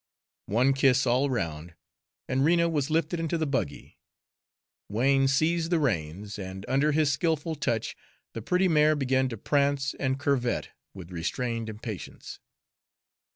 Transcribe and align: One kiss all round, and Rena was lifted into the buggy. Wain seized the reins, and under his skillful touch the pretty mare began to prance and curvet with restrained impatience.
One 0.47 0.73
kiss 0.73 1.05
all 1.05 1.29
round, 1.29 1.75
and 2.27 2.43
Rena 2.43 2.67
was 2.67 2.89
lifted 2.89 3.19
into 3.19 3.37
the 3.37 3.45
buggy. 3.45 3.99
Wain 4.89 5.27
seized 5.27 5.69
the 5.69 5.77
reins, 5.77 6.39
and 6.39 6.65
under 6.67 6.91
his 6.91 7.13
skillful 7.13 7.53
touch 7.53 7.95
the 8.33 8.41
pretty 8.41 8.67
mare 8.67 8.95
began 8.95 9.29
to 9.29 9.37
prance 9.37 9.93
and 9.99 10.17
curvet 10.19 10.69
with 10.95 11.11
restrained 11.11 11.69
impatience. 11.69 12.39